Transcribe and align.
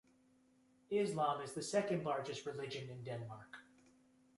Islam 0.89 1.41
is 1.41 1.53
the 1.53 1.61
second 1.61 2.03
largest 2.03 2.47
religion 2.47 2.89
in 2.89 3.03
Denmark. 3.03 3.57